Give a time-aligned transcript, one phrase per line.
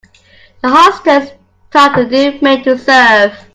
[0.63, 1.29] The hostess
[1.69, 3.37] taught the new maid to serve.